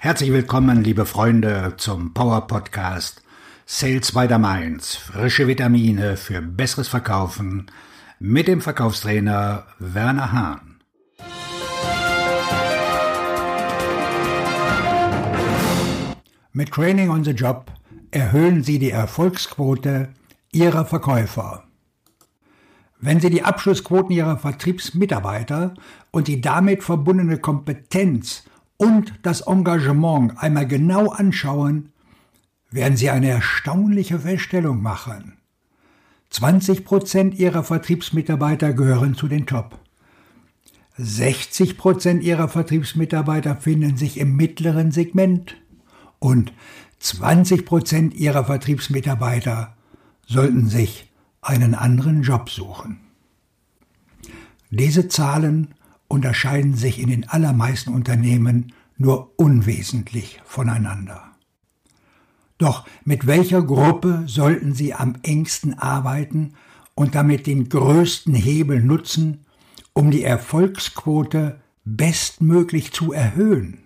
Herzlich 0.00 0.30
willkommen, 0.30 0.84
liebe 0.84 1.06
Freunde, 1.06 1.74
zum 1.76 2.14
Power 2.14 2.46
Podcast 2.46 3.20
Sales 3.66 4.12
by 4.12 4.28
the 4.28 4.38
Mainz. 4.38 4.94
Frische 4.94 5.48
Vitamine 5.48 6.16
für 6.16 6.40
besseres 6.40 6.86
Verkaufen 6.86 7.68
mit 8.20 8.46
dem 8.46 8.60
Verkaufstrainer 8.60 9.66
Werner 9.80 10.30
Hahn. 10.30 10.78
Mit 16.52 16.70
Training 16.70 17.10
on 17.10 17.24
the 17.24 17.32
Job 17.32 17.72
erhöhen 18.12 18.62
Sie 18.62 18.78
die 18.78 18.92
Erfolgsquote 18.92 20.10
Ihrer 20.52 20.84
Verkäufer. 20.84 21.64
Wenn 23.00 23.18
Sie 23.18 23.30
die 23.30 23.42
Abschlussquoten 23.42 24.12
Ihrer 24.12 24.38
Vertriebsmitarbeiter 24.38 25.74
und 26.12 26.28
die 26.28 26.40
damit 26.40 26.84
verbundene 26.84 27.38
Kompetenz 27.38 28.44
und 28.78 29.12
das 29.22 29.42
Engagement 29.42 30.38
einmal 30.38 30.66
genau 30.66 31.10
anschauen, 31.10 31.92
werden 32.70 32.96
Sie 32.96 33.10
eine 33.10 33.28
erstaunliche 33.28 34.20
Feststellung 34.20 34.80
machen. 34.80 35.34
20 36.30 36.84
Prozent 36.84 37.34
Ihrer 37.38 37.64
Vertriebsmitarbeiter 37.64 38.72
gehören 38.72 39.14
zu 39.14 39.28
den 39.28 39.46
Top. 39.46 39.78
60 40.96 41.76
Prozent 41.76 42.22
Ihrer 42.22 42.48
Vertriebsmitarbeiter 42.48 43.56
finden 43.56 43.96
sich 43.96 44.18
im 44.18 44.36
mittleren 44.36 44.90
Segment 44.92 45.56
und 46.18 46.52
20 47.00 47.64
Prozent 47.64 48.14
Ihrer 48.14 48.44
Vertriebsmitarbeiter 48.44 49.76
sollten 50.26 50.68
sich 50.68 51.10
einen 51.40 51.74
anderen 51.74 52.22
Job 52.22 52.50
suchen. 52.50 53.00
Diese 54.70 55.08
Zahlen 55.08 55.74
unterscheiden 56.08 56.74
sich 56.74 56.98
in 56.98 57.10
den 57.10 57.28
allermeisten 57.28 57.92
Unternehmen 57.92 58.72
nur 58.96 59.38
unwesentlich 59.38 60.40
voneinander. 60.44 61.22
Doch 62.58 62.86
mit 63.04 63.26
welcher 63.26 63.62
Gruppe 63.62 64.24
sollten 64.26 64.74
Sie 64.74 64.92
am 64.92 65.14
engsten 65.22 65.78
arbeiten 65.78 66.54
und 66.94 67.14
damit 67.14 67.46
den 67.46 67.68
größten 67.68 68.34
Hebel 68.34 68.82
nutzen, 68.82 69.46
um 69.92 70.10
die 70.10 70.24
Erfolgsquote 70.24 71.60
bestmöglich 71.84 72.92
zu 72.92 73.12
erhöhen? 73.12 73.78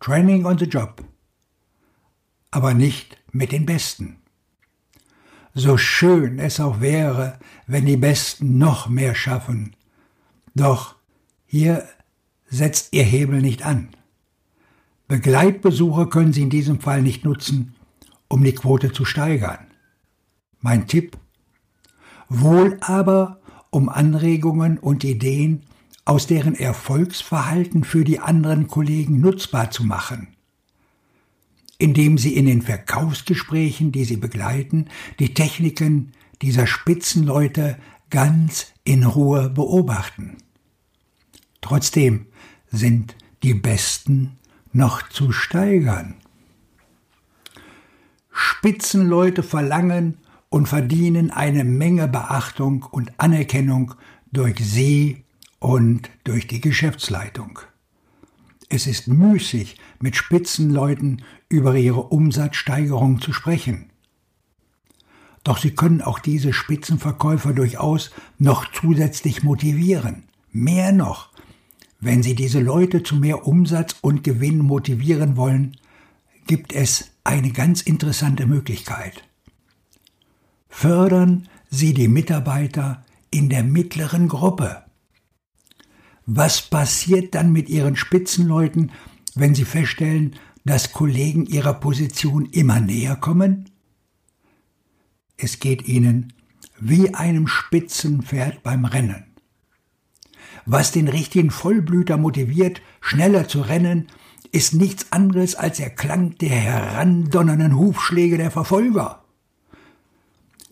Training 0.00 0.44
on 0.44 0.58
the 0.58 0.66
Job. 0.66 1.02
Aber 2.50 2.74
nicht 2.74 3.16
mit 3.32 3.52
den 3.52 3.64
Besten. 3.64 4.16
So 5.54 5.78
schön 5.78 6.38
es 6.38 6.60
auch 6.60 6.80
wäre, 6.80 7.38
wenn 7.66 7.86
die 7.86 7.96
Besten 7.96 8.58
noch 8.58 8.88
mehr 8.88 9.14
schaffen, 9.14 9.74
doch 10.54 10.96
hier 11.46 11.88
setzt 12.48 12.92
Ihr 12.92 13.04
Hebel 13.04 13.40
nicht 13.40 13.64
an. 13.64 13.88
Begleitbesuche 15.08 16.06
können 16.06 16.32
Sie 16.32 16.42
in 16.42 16.50
diesem 16.50 16.80
Fall 16.80 17.02
nicht 17.02 17.24
nutzen, 17.24 17.74
um 18.28 18.44
die 18.44 18.54
Quote 18.54 18.92
zu 18.92 19.04
steigern. 19.04 19.66
Mein 20.60 20.86
Tipp? 20.86 21.16
Wohl 22.28 22.78
aber, 22.80 23.40
um 23.70 23.88
Anregungen 23.88 24.78
und 24.78 25.02
Ideen 25.02 25.64
aus 26.04 26.26
deren 26.26 26.54
Erfolgsverhalten 26.54 27.84
für 27.84 28.04
die 28.04 28.20
anderen 28.20 28.68
Kollegen 28.68 29.20
nutzbar 29.20 29.70
zu 29.70 29.84
machen, 29.84 30.28
indem 31.78 32.18
Sie 32.18 32.34
in 32.34 32.46
den 32.46 32.62
Verkaufsgesprächen, 32.62 33.90
die 33.92 34.04
Sie 34.04 34.16
begleiten, 34.16 34.86
die 35.18 35.34
Techniken 35.34 36.12
dieser 36.42 36.66
Spitzenleute 36.66 37.76
ganz 38.10 38.72
in 38.84 39.04
Ruhe 39.04 39.48
beobachten. 39.48 40.38
Trotzdem 41.60 42.26
sind 42.70 43.16
die 43.42 43.54
Besten 43.54 44.38
noch 44.72 45.08
zu 45.08 45.32
steigern. 45.32 46.16
Spitzenleute 48.30 49.42
verlangen 49.42 50.18
und 50.48 50.66
verdienen 50.68 51.30
eine 51.30 51.64
Menge 51.64 52.08
Beachtung 52.08 52.82
und 52.82 53.12
Anerkennung 53.18 53.94
durch 54.32 54.58
sie 54.60 55.24
und 55.58 56.10
durch 56.24 56.46
die 56.46 56.60
Geschäftsleitung. 56.60 57.60
Es 58.68 58.86
ist 58.86 59.08
müßig, 59.08 59.76
mit 60.00 60.16
Spitzenleuten 60.16 61.22
über 61.48 61.74
ihre 61.74 62.02
Umsatzsteigerung 62.04 63.20
zu 63.20 63.32
sprechen. 63.32 63.89
Doch 65.44 65.58
sie 65.58 65.70
können 65.70 66.02
auch 66.02 66.18
diese 66.18 66.52
Spitzenverkäufer 66.52 67.52
durchaus 67.52 68.10
noch 68.38 68.70
zusätzlich 68.72 69.42
motivieren. 69.42 70.24
Mehr 70.52 70.92
noch, 70.92 71.30
wenn 72.00 72.22
Sie 72.22 72.34
diese 72.34 72.60
Leute 72.60 73.02
zu 73.02 73.14
mehr 73.16 73.46
Umsatz 73.46 73.96
und 74.00 74.24
Gewinn 74.24 74.58
motivieren 74.58 75.36
wollen, 75.36 75.76
gibt 76.46 76.72
es 76.72 77.10
eine 77.24 77.52
ganz 77.52 77.82
interessante 77.82 78.46
Möglichkeit. 78.46 79.22
Fördern 80.68 81.48
Sie 81.68 81.92
die 81.92 82.08
Mitarbeiter 82.08 83.04
in 83.30 83.50
der 83.50 83.62
mittleren 83.62 84.28
Gruppe. 84.28 84.82
Was 86.26 86.62
passiert 86.62 87.34
dann 87.34 87.52
mit 87.52 87.68
Ihren 87.68 87.96
Spitzenleuten, 87.96 88.92
wenn 89.34 89.54
Sie 89.54 89.64
feststellen, 89.64 90.36
dass 90.64 90.92
Kollegen 90.92 91.46
Ihrer 91.46 91.74
Position 91.74 92.46
immer 92.46 92.80
näher 92.80 93.16
kommen? 93.16 93.66
Es 95.42 95.58
geht 95.58 95.88
Ihnen 95.88 96.34
wie 96.78 97.14
einem 97.14 97.46
Spitzenpferd 97.46 98.62
beim 98.62 98.84
Rennen. 98.84 99.24
Was 100.66 100.92
den 100.92 101.08
richtigen 101.08 101.50
Vollblüter 101.50 102.18
motiviert, 102.18 102.82
schneller 103.00 103.48
zu 103.48 103.62
rennen, 103.62 104.08
ist 104.52 104.74
nichts 104.74 105.12
anderes 105.12 105.54
als 105.54 105.78
der 105.78 105.90
Klang 105.90 106.36
der 106.38 106.50
herandonnernden 106.50 107.76
Hufschläge 107.76 108.36
der 108.36 108.50
Verfolger. 108.50 109.24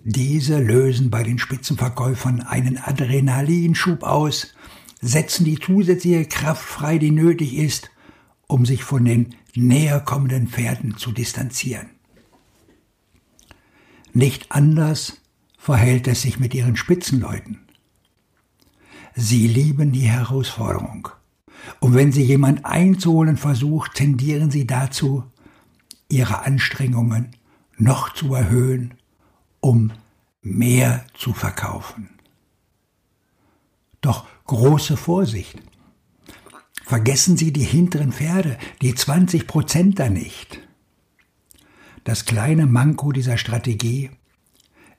Diese 0.05 0.59
lösen 0.59 1.11
bei 1.11 1.23
den 1.23 1.39
Spitzenverkäufern 1.39 2.41
einen 2.41 2.79
Adrenalinschub 2.79 4.03
aus, 4.03 4.55
setzen 5.01 5.45
die 5.45 5.59
zusätzliche 5.59 6.27
Kraft 6.27 6.63
frei, 6.63 6.99
die 6.99 7.11
nötig 7.11 7.57
ist, 7.57 7.91
um 8.47 8.67
sich 8.67 8.85
von 8.85 9.05
den 9.05 9.35
näher 9.55 10.01
kommenden 10.01 10.49
Pferden 10.49 10.97
zu 10.97 11.13
distanzieren. 11.13 11.98
Nicht 14.19 14.51
anders 14.51 15.19
verhält 15.59 16.09
es 16.09 16.23
sich 16.23 16.41
mit 16.41 16.53
ihren 16.53 16.75
Spitzenleuten. 16.75 17.61
Sie 19.15 19.47
lieben 19.47 19.93
die 19.93 20.09
Herausforderung. 20.09 21.07
Und 21.79 21.95
wenn 21.95 22.11
Sie 22.11 22.25
jemand 22.25 22.65
einzuholen 22.65 23.37
versucht, 23.37 23.95
tendieren 23.95 24.51
Sie 24.51 24.67
dazu, 24.67 25.23
Ihre 26.09 26.45
Anstrengungen 26.45 27.37
noch 27.77 28.13
zu 28.13 28.35
erhöhen, 28.35 28.95
um 29.61 29.93
mehr 30.43 31.05
zu 31.15 31.33
verkaufen. 31.33 32.11
Doch 34.01 34.27
große 34.47 34.97
Vorsicht. 34.97 35.63
Vergessen 36.85 37.37
Sie 37.37 37.53
die 37.53 37.63
hinteren 37.63 38.11
Pferde, 38.11 38.59
die 38.83 38.97
20 38.97 39.47
Prozent 39.47 40.01
da 40.01 40.11
nicht. 40.11 40.68
Das 42.09 42.25
kleine 42.25 42.65
Manko 42.65 43.13
dieser 43.13 43.37
Strategie, 43.37 44.09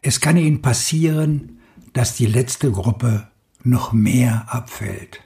es 0.04 0.22
kann 0.22 0.38
Ihnen 0.38 0.62
passieren, 0.62 1.58
dass 1.92 2.16
die 2.16 2.28
letzte 2.28 2.72
Gruppe 2.72 3.28
noch 3.64 3.94
mehr 3.94 4.54
abfällt. 4.54 5.20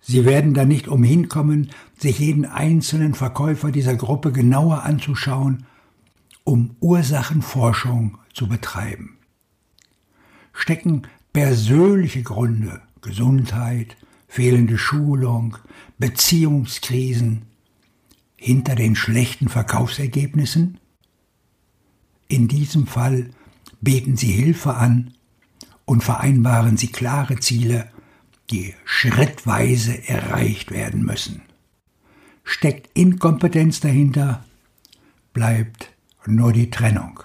Sie 0.00 0.24
werden 0.24 0.54
da 0.54 0.64
nicht 0.64 0.86
umhin 0.86 1.28
kommen, 1.28 1.70
sich 1.98 2.20
jeden 2.20 2.44
einzelnen 2.44 3.14
Verkäufer 3.14 3.72
dieser 3.72 3.96
Gruppe 3.96 4.30
genauer 4.30 4.84
anzuschauen, 4.84 5.66
um 6.44 6.76
Ursachenforschung 6.78 8.18
zu 8.32 8.46
betreiben. 8.46 9.18
Stecken 10.52 11.02
persönliche 11.32 12.22
Gründe, 12.22 12.80
Gesundheit, 13.00 13.96
fehlende 14.28 14.78
Schulung, 14.78 15.56
Beziehungskrisen 15.98 17.47
hinter 18.38 18.74
den 18.74 18.96
schlechten 18.96 19.48
Verkaufsergebnissen? 19.48 20.78
In 22.28 22.48
diesem 22.48 22.86
Fall 22.86 23.30
bieten 23.80 24.16
Sie 24.16 24.32
Hilfe 24.32 24.74
an 24.74 25.12
und 25.84 26.04
vereinbaren 26.04 26.76
sie 26.76 26.88
klare 26.88 27.40
Ziele, 27.40 27.90
die 28.50 28.74
schrittweise 28.84 30.08
erreicht 30.08 30.70
werden 30.70 31.04
müssen. 31.04 31.42
Steckt 32.44 32.90
Inkompetenz 32.94 33.80
dahinter, 33.80 34.44
bleibt 35.32 35.92
nur 36.26 36.52
die 36.52 36.70
Trennung. 36.70 37.20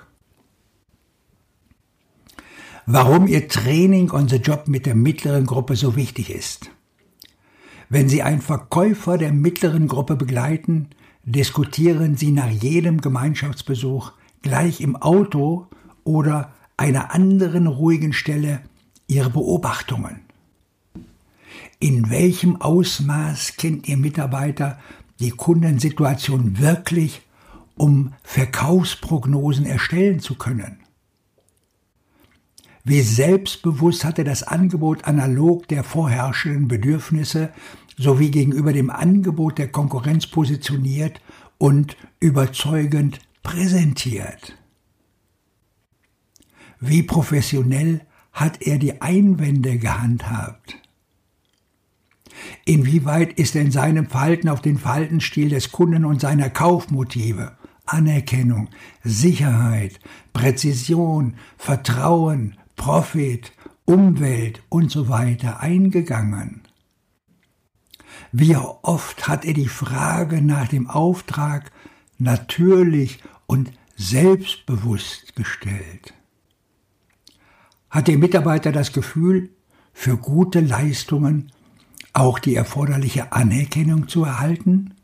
Warum 2.85 3.27
Ihr 3.27 3.47
Training 3.47 4.11
on 4.11 4.27
the 4.27 4.37
Job 4.37 4.67
mit 4.67 4.85
der 4.85 4.95
mittleren 4.95 5.45
Gruppe 5.45 5.75
so 5.75 5.95
wichtig 5.95 6.29
ist. 6.29 6.69
Wenn 7.89 8.09
Sie 8.09 8.23
einen 8.23 8.41
Verkäufer 8.41 9.17
der 9.17 9.31
mittleren 9.31 9.87
Gruppe 9.87 10.15
begleiten, 10.15 10.89
diskutieren 11.23 12.17
Sie 12.17 12.31
nach 12.31 12.49
jedem 12.49 13.01
Gemeinschaftsbesuch 13.01 14.11
gleich 14.41 14.81
im 14.81 14.95
Auto 14.95 15.67
oder 16.03 16.51
einer 16.77 17.13
anderen 17.13 17.67
ruhigen 17.67 18.13
Stelle 18.13 18.61
ihre 19.07 19.29
Beobachtungen. 19.29 20.19
In 21.79 22.09
welchem 22.09 22.61
Ausmaß 22.61 23.57
kennt 23.57 23.87
Ihr 23.87 23.97
Mitarbeiter 23.97 24.79
die 25.19 25.31
Kundensituation 25.31 26.59
wirklich, 26.59 27.21
um 27.75 28.13
Verkaufsprognosen 28.23 29.65
erstellen 29.65 30.19
zu 30.19 30.35
können? 30.35 30.79
Wie 32.85 33.01
selbstbewusst 33.01 34.03
hat 34.03 34.17
er 34.17 34.25
das 34.25 34.43
Angebot 34.43 35.05
analog 35.05 35.69
der 35.69 35.85
vorherrschenden 35.85 36.67
Bedürfnisse 36.67 37.49
sowie 37.97 38.31
gegenüber 38.31 38.73
dem 38.73 38.89
Angebot 38.89 39.57
der 39.57 39.67
Konkurrenz 39.69 40.27
positioniert 40.27 41.21
und 41.57 41.97
überzeugend 42.19 43.19
präsentiert? 43.43 44.57
Wie 46.79 47.03
professionell 47.03 48.01
hat 48.31 48.61
er 48.61 48.77
die 48.77 49.01
Einwände 49.01 49.77
gehandhabt? 49.77 50.77
Inwieweit 52.65 53.33
ist 53.39 53.55
er 53.55 53.61
in 53.61 53.71
seinem 53.71 54.07
Verhalten 54.07 54.49
auf 54.49 54.61
den 54.61 54.77
Verhaltensstil 54.77 55.49
des 55.49 55.71
Kunden 55.71 56.05
und 56.05 56.19
seiner 56.19 56.49
Kaufmotive, 56.49 57.57
Anerkennung, 57.85 58.69
Sicherheit, 59.03 59.99
Präzision, 60.33 61.35
Vertrauen, 61.57 62.57
Profit, 62.75 63.53
Umwelt 63.85 64.63
und 64.69 64.91
so 64.91 65.09
eingegangen? 65.59 66.61
Wie 68.31 68.55
oft 68.55 69.27
hat 69.27 69.45
er 69.45 69.53
die 69.53 69.67
Frage 69.67 70.41
nach 70.41 70.67
dem 70.67 70.89
Auftrag 70.89 71.71
natürlich 72.17 73.19
und 73.45 73.71
selbstbewusst 73.95 75.35
gestellt? 75.35 76.13
Hat 77.89 78.07
der 78.07 78.17
Mitarbeiter 78.17 78.71
das 78.71 78.91
Gefühl, 78.91 79.49
für 79.93 80.17
gute 80.17 80.59
Leistungen 80.59 81.51
auch 82.13 82.39
die 82.39 82.55
erforderliche 82.55 83.31
Anerkennung 83.31 84.07
zu 84.07 84.23
erhalten? 84.23 84.95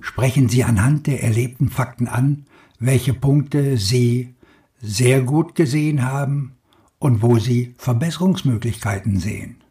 Sprechen 0.00 0.48
Sie 0.48 0.62
anhand 0.62 1.06
der 1.06 1.22
erlebten 1.22 1.70
Fakten 1.70 2.06
an, 2.06 2.44
welche 2.78 3.14
Punkte 3.14 3.78
Sie 3.78 4.34
sehr 4.80 5.22
gut 5.22 5.54
gesehen 5.54 6.04
haben 6.04 6.52
und 6.98 7.22
wo 7.22 7.38
Sie 7.38 7.74
Verbesserungsmöglichkeiten 7.78 9.18
sehen. 9.18 9.62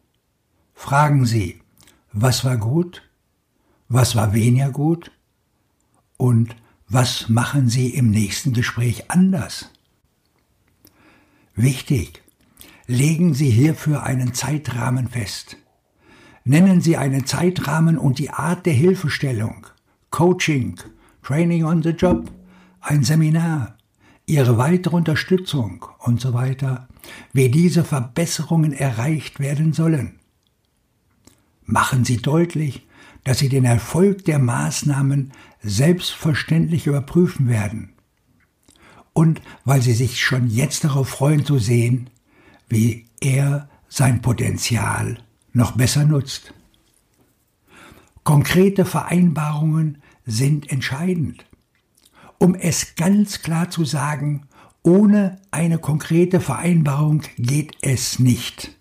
Fragen 0.78 1.24
Sie, 1.24 1.60
was 2.12 2.44
war 2.44 2.58
gut, 2.58 3.02
was 3.88 4.14
war 4.14 4.34
weniger 4.34 4.70
gut 4.70 5.10
und 6.16 6.54
was 6.86 7.28
machen 7.28 7.68
Sie 7.68 7.88
im 7.88 8.10
nächsten 8.10 8.52
Gespräch 8.52 9.10
anders? 9.10 9.70
Wichtig, 11.56 12.22
legen 12.86 13.34
Sie 13.34 13.50
hierfür 13.50 14.04
einen 14.04 14.32
Zeitrahmen 14.34 15.08
fest. 15.08 15.56
Nennen 16.44 16.80
Sie 16.80 16.96
einen 16.96 17.26
Zeitrahmen 17.26 17.98
und 17.98 18.20
die 18.20 18.30
Art 18.30 18.66
der 18.66 18.74
Hilfestellung, 18.74 19.66
Coaching, 20.10 20.78
Training 21.22 21.64
on 21.64 21.82
the 21.82 21.90
Job, 21.90 22.30
ein 22.80 23.02
Seminar, 23.02 23.76
Ihre 24.26 24.58
weitere 24.58 24.94
Unterstützung 24.94 25.84
und 25.98 26.20
so 26.20 26.32
weiter, 26.34 26.86
wie 27.32 27.48
diese 27.48 27.82
Verbesserungen 27.82 28.72
erreicht 28.72 29.40
werden 29.40 29.72
sollen. 29.72 30.20
Machen 31.66 32.04
Sie 32.04 32.16
deutlich, 32.16 32.86
dass 33.24 33.38
Sie 33.38 33.48
den 33.48 33.64
Erfolg 33.64 34.24
der 34.24 34.38
Maßnahmen 34.38 35.32
selbstverständlich 35.60 36.86
überprüfen 36.86 37.48
werden 37.48 37.96
und 39.16 39.40
weil 39.64 39.80
sie 39.80 39.94
sich 39.94 40.22
schon 40.22 40.46
jetzt 40.50 40.84
darauf 40.84 41.08
freuen 41.08 41.46
zu 41.46 41.58
sehen, 41.58 42.10
wie 42.68 43.06
er 43.18 43.66
sein 43.88 44.20
Potenzial 44.20 45.16
noch 45.54 45.72
besser 45.72 46.04
nutzt. 46.04 46.52
Konkrete 48.24 48.84
Vereinbarungen 48.84 50.02
sind 50.26 50.70
entscheidend. 50.70 51.46
Um 52.36 52.54
es 52.54 52.94
ganz 52.96 53.40
klar 53.40 53.70
zu 53.70 53.86
sagen, 53.86 54.48
ohne 54.82 55.40
eine 55.50 55.78
konkrete 55.78 56.38
Vereinbarung 56.38 57.22
geht 57.38 57.74
es 57.80 58.18
nicht. 58.18 58.76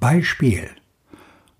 Beispiel. 0.00 0.68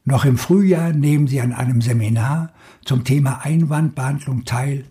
Noch 0.04 0.26
im 0.26 0.36
Frühjahr 0.36 0.92
nehmen 0.92 1.26
Sie 1.26 1.40
an 1.40 1.52
einem 1.52 1.80
Seminar 1.80 2.52
zum 2.84 3.04
Thema 3.04 3.40
Einwandbehandlung 3.42 4.44
teil 4.44 4.84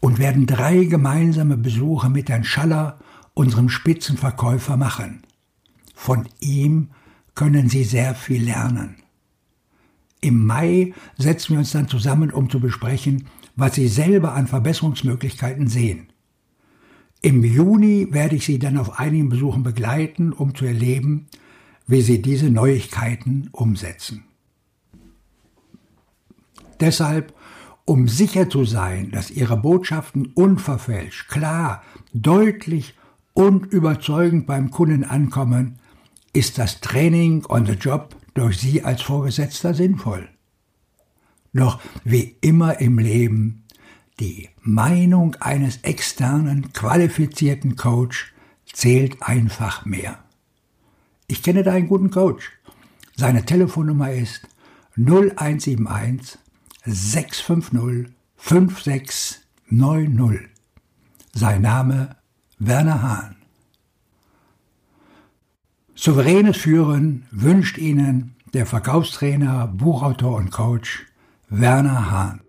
und 0.00 0.18
werden 0.18 0.46
drei 0.46 0.84
gemeinsame 0.84 1.56
Besuche 1.56 2.10
mit 2.10 2.28
Herrn 2.28 2.42
Schaller, 2.42 2.98
unserem 3.34 3.68
Spitzenverkäufer, 3.68 4.76
machen. 4.76 5.22
Von 5.94 6.26
ihm 6.40 6.90
können 7.36 7.68
Sie 7.68 7.84
sehr 7.84 8.16
viel 8.16 8.44
lernen. 8.44 8.96
Im 10.20 10.44
Mai 10.44 10.92
setzen 11.16 11.52
wir 11.52 11.58
uns 11.60 11.70
dann 11.70 11.86
zusammen, 11.86 12.32
um 12.32 12.50
zu 12.50 12.58
besprechen, 12.58 13.28
was 13.54 13.76
Sie 13.76 13.86
selber 13.86 14.34
an 14.34 14.48
Verbesserungsmöglichkeiten 14.48 15.68
sehen. 15.68 16.08
Im 17.22 17.44
Juni 17.44 18.08
werde 18.10 18.34
ich 18.34 18.44
Sie 18.44 18.58
dann 18.58 18.76
auf 18.76 18.98
einigen 18.98 19.28
Besuchen 19.28 19.62
begleiten, 19.62 20.32
um 20.32 20.56
zu 20.56 20.64
erleben, 20.64 21.26
wie 21.86 22.02
Sie 22.02 22.20
diese 22.20 22.50
Neuigkeiten 22.50 23.48
umsetzen. 23.52 24.24
Deshalb 26.80 27.34
um 27.88 28.06
sicher 28.06 28.50
zu 28.50 28.66
sein, 28.66 29.10
dass 29.12 29.30
ihre 29.30 29.56
Botschaften 29.56 30.26
unverfälscht, 30.34 31.28
klar, 31.30 31.82
deutlich 32.12 32.94
und 33.32 33.64
überzeugend 33.72 34.46
beim 34.46 34.70
Kunden 34.70 35.04
ankommen, 35.04 35.78
ist 36.34 36.58
das 36.58 36.82
Training 36.82 37.46
on 37.46 37.64
the 37.64 37.72
Job 37.72 38.14
durch 38.34 38.58
Sie 38.58 38.84
als 38.84 39.00
Vorgesetzter 39.00 39.72
sinnvoll. 39.72 40.28
Doch 41.54 41.80
wie 42.04 42.36
immer 42.42 42.78
im 42.78 42.98
Leben, 42.98 43.64
die 44.20 44.50
Meinung 44.60 45.36
eines 45.36 45.78
externen, 45.78 46.74
qualifizierten 46.74 47.76
Coach 47.76 48.34
zählt 48.70 49.22
einfach 49.22 49.86
mehr. 49.86 50.18
Ich 51.26 51.42
kenne 51.42 51.62
da 51.62 51.72
einen 51.72 51.88
guten 51.88 52.10
Coach. 52.10 52.52
Seine 53.16 53.46
Telefonnummer 53.46 54.12
ist 54.12 54.46
0171 54.96 56.38
650 56.90 58.14
5690. 58.36 60.48
Sein 61.34 61.62
Name 61.62 62.16
Werner 62.58 63.02
Hahn. 63.02 63.36
Souveränes 65.94 66.56
Führen 66.56 67.26
wünscht 67.30 67.76
Ihnen 67.76 68.36
der 68.54 68.64
Verkaufstrainer, 68.64 69.66
Buchautor 69.66 70.36
und 70.36 70.50
Coach 70.50 71.04
Werner 71.48 72.10
Hahn. 72.10 72.40